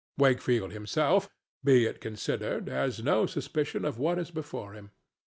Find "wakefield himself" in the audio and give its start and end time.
0.17-1.29